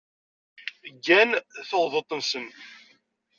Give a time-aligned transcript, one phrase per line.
[1.05, 1.29] Gan
[1.69, 2.47] tuɣdaṭ-nsen.